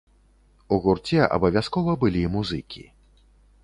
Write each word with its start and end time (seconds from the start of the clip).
У 0.77 0.79
гурце 0.85 1.21
абавязкова 1.37 1.91
былі 2.07 2.21
музыкі. 2.39 2.83